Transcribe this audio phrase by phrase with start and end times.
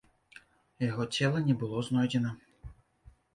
[0.83, 2.31] Яго цела не было знойдзена.